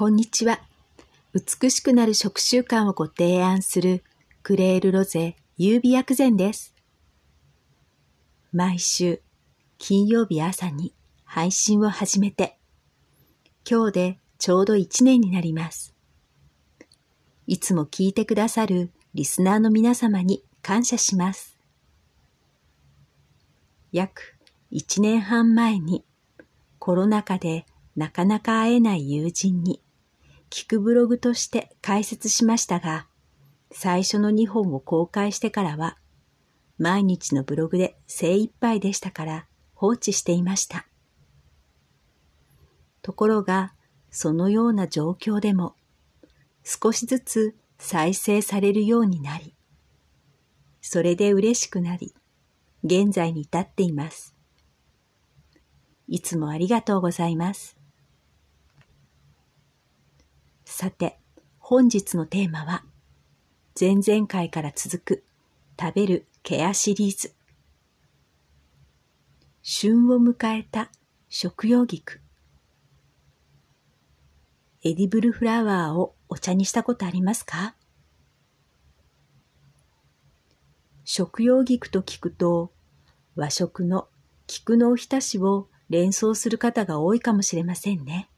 [0.00, 0.62] こんにちは。
[1.34, 4.02] 美しくなる食習慣をご提案する
[4.42, 6.74] クレールロゼ優美薬膳です。
[8.50, 9.20] 毎週
[9.76, 10.94] 金曜日朝に
[11.26, 12.56] 配信を始めて、
[13.70, 15.94] 今日でちょうど1年になります。
[17.46, 21.58] いつも聞いてくださるリスナーの皆様に感謝します。
[23.92, 24.38] 約
[24.72, 26.06] 1年半前に
[26.78, 29.82] コロナ禍でなかなか会えない友人に
[30.50, 33.06] 聞くブログとして解説しましたが、
[33.72, 35.96] 最初の2本を公開してからは、
[36.76, 40.86] 毎日のブログで精一杯でしたから放置していました。
[43.02, 43.74] ところが、
[44.10, 45.76] そのような状況でも、
[46.64, 49.54] 少しずつ再生されるようになり、
[50.82, 52.12] それで嬉しくなり、
[52.82, 54.34] 現在に至っています。
[56.08, 57.79] いつもありがとうございます。
[60.80, 61.18] さて、
[61.58, 62.84] 本日のテーマは、
[63.78, 65.24] 前々回から続く
[65.78, 67.34] 食べるケアシリーズ。
[69.60, 70.90] 旬を迎えた
[71.28, 72.22] 食用菊。
[74.82, 77.74] エディブルフラワーをお茶にしたことありますか？
[81.04, 82.72] 食用菊と聞くと
[83.36, 84.08] 和食の
[84.46, 88.30] 菊のおひたしを連想する方が多いかもしれませんね。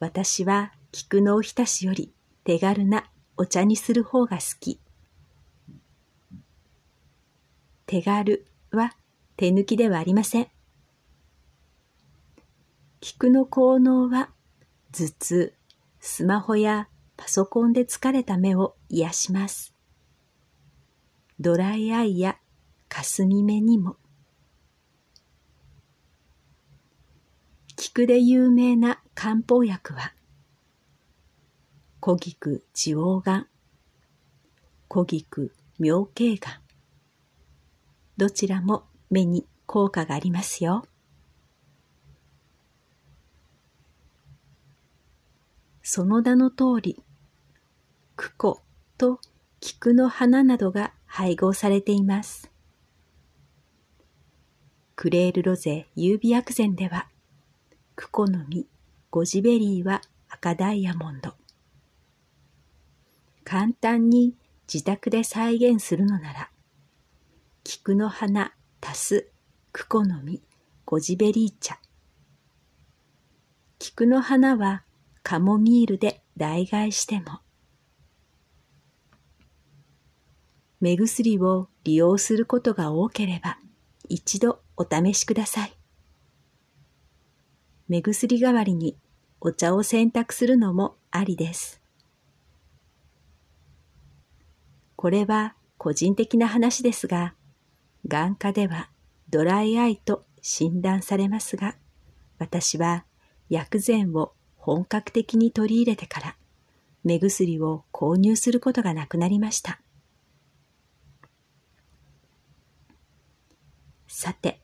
[0.00, 2.10] 私は菊のおひたしより
[2.42, 3.04] 手軽な
[3.36, 4.80] お茶にする方が好き。
[7.86, 8.94] 手軽は
[9.36, 10.48] 手抜きではありません。
[13.00, 14.30] 菊の効能は
[14.92, 15.54] 頭痛、
[16.00, 19.74] スマホやパソコンで疲れた目を癒します。
[21.38, 22.38] ドライアイや
[22.88, 23.96] 霞目にも。
[27.82, 30.12] 菊で有名な漢方薬は、
[32.00, 33.48] 小菊地黄丸、
[34.86, 36.60] 小菊妙慶丸。
[38.18, 40.84] どちらも目に効果がありますよ。
[45.82, 47.02] その名の通り、
[48.14, 48.60] クコ
[48.98, 49.22] と
[49.58, 52.50] 菊の花などが配合されています。
[54.96, 57.08] クレールロゼ優美薬膳では、
[58.00, 58.66] クコの実、
[59.10, 60.00] ゴジベリーは
[60.30, 61.34] 赤ダイヤモンド。
[63.44, 64.34] 簡単に
[64.72, 66.50] 自宅で再現するのなら、
[67.62, 69.30] 菊の花足す
[69.72, 70.40] クコの実、
[70.86, 71.78] ゴジベリー茶。
[73.78, 74.82] 菊の花は
[75.22, 77.40] カモミールで代替しても、
[80.80, 83.58] 目薬を利用することが多ければ、
[84.08, 85.79] 一度お試しください。
[87.90, 88.96] 目薬代わりに
[89.40, 91.80] お茶を選択するのもありです。
[94.94, 97.34] これは個人的な話ですが、
[98.06, 98.90] 眼科では
[99.28, 101.74] ドライアイと診断されますが、
[102.38, 103.04] 私は
[103.48, 106.36] 薬膳を本格的に取り入れてから
[107.02, 109.80] 目薬を購入することがなくなりました。
[114.06, 114.60] さて、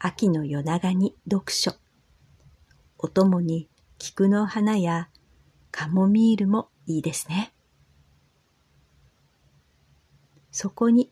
[0.00, 1.83] 秋の夜長に読書。
[3.04, 5.10] お供に菊の花や
[5.70, 7.52] カモミールもいいですね。
[10.50, 11.10] そこに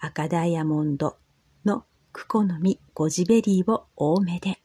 [0.00, 1.16] 赤ダイヤモンド
[1.64, 4.60] のクコの実ゴジベリーを多めで。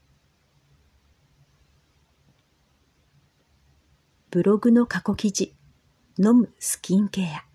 [4.31, 5.53] ブログの過去記事、
[6.17, 7.45] 飲むスキンケア。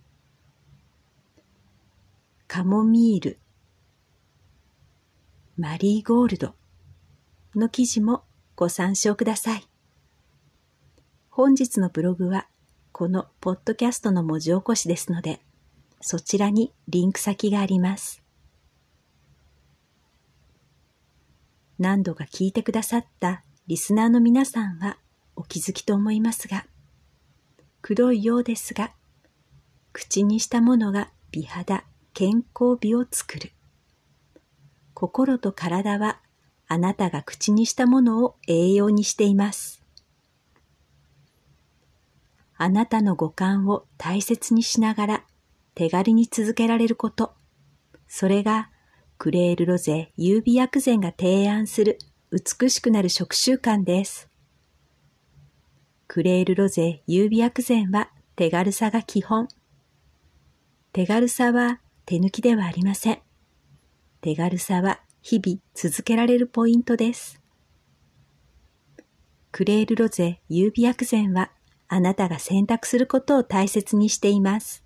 [2.46, 3.40] カモミール、
[5.56, 6.54] マリーゴールド
[7.56, 8.27] の記事も
[8.58, 9.68] ご参照ください。
[11.30, 12.48] 本日のブログは
[12.90, 15.38] このポッドキャストの文字起こしですので、
[16.00, 18.20] そちらにリンク先があります。
[21.78, 24.98] 何度か聞いてくださったリスナーの皆さんは
[25.36, 26.66] お気づきと思いますが、
[27.80, 28.90] 黒いようですが、
[29.92, 33.52] 口にしたものが美肌、健康美を作る。
[34.94, 36.20] 心と体は
[36.68, 39.82] あなたが口にしたものを栄養にしています。
[42.58, 45.24] あなたの五感を大切にしながら
[45.74, 47.32] 手軽に続けられること。
[48.06, 48.70] それが
[49.16, 51.98] クレールロゼ優美薬膳が提案する
[52.30, 54.28] 美しくなる食習慣です。
[56.06, 59.48] クレールロゼ優美薬膳は手軽さが基本。
[60.92, 63.18] 手軽さは手抜きではありません。
[64.20, 65.00] 手軽さは
[65.30, 67.38] 日々続けられるポイントです。
[69.52, 71.50] クレールロゼ優美薬膳は
[71.86, 74.82] あなたが選択することを大切にしています。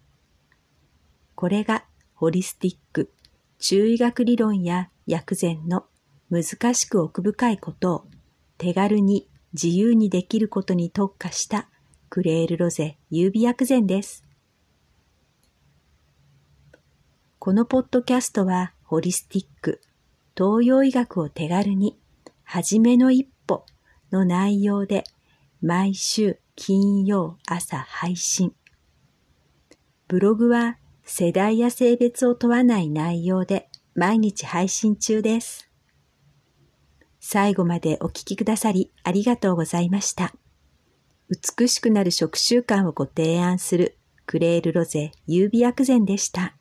[1.37, 1.85] これが
[2.15, 3.13] ホリスティック、
[3.61, 5.85] 中医学理論や薬膳の
[6.29, 8.05] 難しく奥深いことを
[8.59, 11.69] 手軽に自由にできることに特化した
[12.09, 14.25] クレールロゼ優美薬膳です。
[17.39, 19.81] このポッドキャストはホリスティック、
[20.37, 21.99] 東洋医学を手軽に、
[22.45, 23.67] はじめの一歩
[24.11, 25.05] の内容で
[25.61, 28.55] 毎週金曜朝配信。
[30.09, 35.71] ブログは世代や性別を問わない内容で毎日配信中です。
[37.21, 40.35] 最後までお聞きくださりありがとうございました。
[41.29, 46.57] 美しくなる食習慣をご提案するクレールロゼ優美薬膳でした。